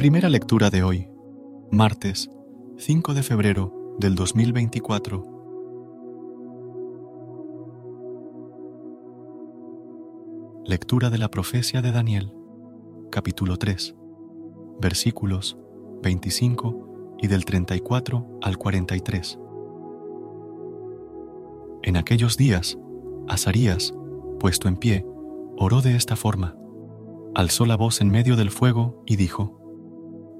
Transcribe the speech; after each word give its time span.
Primera 0.00 0.30
lectura 0.30 0.70
de 0.70 0.82
hoy, 0.82 1.10
martes 1.70 2.30
5 2.78 3.12
de 3.12 3.22
febrero 3.22 3.96
del 3.98 4.14
2024. 4.14 5.26
Lectura 10.64 11.10
de 11.10 11.18
la 11.18 11.28
profecía 11.28 11.82
de 11.82 11.92
Daniel, 11.92 12.32
capítulo 13.10 13.58
3, 13.58 13.94
versículos 14.80 15.58
25 16.02 17.18
y 17.18 17.26
del 17.26 17.44
34 17.44 18.38
al 18.40 18.56
43. 18.56 19.38
En 21.82 21.98
aquellos 21.98 22.38
días, 22.38 22.78
Azarías, 23.28 23.92
puesto 24.38 24.66
en 24.66 24.78
pie, 24.78 25.04
oró 25.58 25.82
de 25.82 25.94
esta 25.94 26.16
forma, 26.16 26.56
alzó 27.34 27.66
la 27.66 27.76
voz 27.76 28.00
en 28.00 28.08
medio 28.08 28.36
del 28.36 28.50
fuego 28.50 29.02
y 29.04 29.16
dijo, 29.16 29.59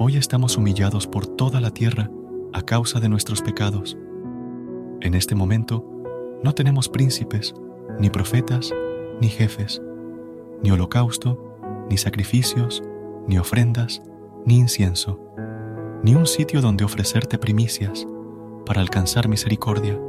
Hoy 0.00 0.16
estamos 0.16 0.56
humillados 0.56 1.08
por 1.08 1.26
toda 1.26 1.60
la 1.60 1.72
tierra 1.72 2.08
a 2.52 2.62
causa 2.62 3.00
de 3.00 3.08
nuestros 3.08 3.42
pecados. 3.42 3.98
En 5.00 5.14
este 5.14 5.34
momento 5.34 5.84
no 6.44 6.54
tenemos 6.54 6.88
príncipes, 6.88 7.52
ni 7.98 8.08
profetas, 8.08 8.72
ni 9.20 9.26
jefes, 9.28 9.82
ni 10.62 10.70
holocausto, 10.70 11.58
ni 11.90 11.96
sacrificios, 11.96 12.80
ni 13.26 13.40
ofrendas, 13.40 14.00
ni 14.46 14.58
incienso, 14.58 15.18
ni 16.04 16.14
un 16.14 16.28
sitio 16.28 16.60
donde 16.60 16.84
ofrecerte 16.84 17.36
primicias 17.36 18.06
para 18.66 18.80
alcanzar 18.80 19.26
misericordia. 19.26 20.00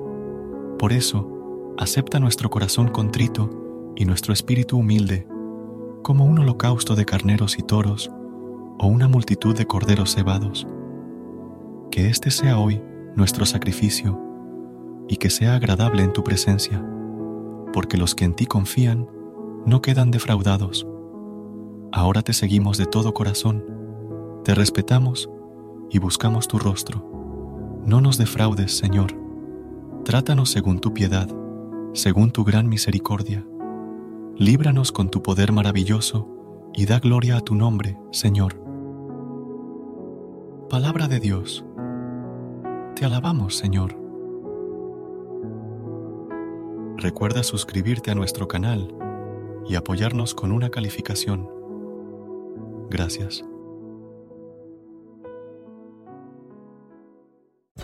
Por 0.78 0.94
eso, 0.94 1.74
acepta 1.80 2.20
nuestro 2.20 2.52
corazón 2.52 2.90
contrito 2.90 3.50
y 3.96 4.06
nuestro 4.06 4.34
espíritu 4.34 4.78
humilde 4.78 5.28
como 6.04 6.26
un 6.26 6.38
holocausto 6.38 6.94
de 6.94 7.06
carneros 7.06 7.58
y 7.58 7.64
toros 7.64 8.12
o 8.80 8.88
una 8.88 9.08
multitud 9.08 9.56
de 9.56 9.68
corderos 9.68 10.16
cebados. 10.16 10.66
Que 11.92 12.08
este 12.08 12.32
sea 12.32 12.58
hoy 12.58 12.82
nuestro 13.16 13.46
sacrificio 13.46 14.20
y 15.08 15.18
que 15.18 15.30
sea 15.30 15.56
agradable 15.56 16.04
en 16.04 16.14
tu 16.14 16.24
presencia, 16.24 16.84
porque 17.74 17.98
los 17.98 18.16
que 18.16 18.26
en 18.26 18.34
ti 18.34 18.46
confían 18.46 19.08
no 19.66 19.82
quedan 19.82 20.12
defraudados. 20.12 20.88
Ahora 21.92 22.22
te 22.22 22.34
seguimos 22.34 22.78
de 22.78 22.86
todo 22.86 23.14
corazón, 23.14 23.66
te 24.44 24.56
respetamos 24.56 25.30
y 25.90 26.00
buscamos 26.00 26.48
tu 26.48 26.58
rostro. 26.58 27.82
No 27.86 28.02
nos 28.02 28.18
defraudes, 28.18 28.78
Señor. 28.78 29.14
Trátanos 30.06 30.52
según 30.52 30.80
tu 30.80 30.94
piedad, 30.94 31.28
según 31.94 32.32
tu 32.32 32.44
gran 32.44 32.70
misericordia. 32.70 33.46
Líbranos 34.38 34.92
con 34.92 35.10
tu 35.10 35.22
poder 35.22 35.52
maravilloso 35.52 36.28
y 36.74 36.86
da 36.86 37.00
gloria 37.00 37.38
a 37.38 37.42
tu 37.42 37.56
nombre, 37.56 37.98
Señor. 38.12 38.59
Palabra 40.70 41.08
de 41.08 41.20
Dios. 41.20 41.66
Te 42.96 43.04
alabamos, 43.04 43.58
Señor. 43.58 43.96
Recuerda 46.98 47.42
suscribirte 47.42 48.12
a 48.12 48.16
nuestro 48.16 48.48
canal 48.48 48.94
y 49.68 49.74
apoyarnos 49.74 50.36
con 50.36 50.52
una 50.52 50.70
calificación. 50.70 51.50
Gracias. 52.92 53.44